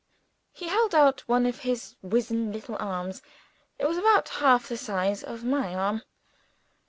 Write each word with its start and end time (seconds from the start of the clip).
He 0.51 0.67
held 0.67 0.95
out 0.95 1.27
one 1.27 1.45
of 1.45 1.59
his 1.59 1.93
wizen 2.01 2.51
little 2.51 2.75
arms. 2.79 3.21
It 3.77 3.85
was 3.85 3.99
about 3.99 4.29
half 4.29 4.67
the 4.67 4.75
size 4.75 5.21
of 5.23 5.43
my 5.43 5.75
arm. 5.75 6.01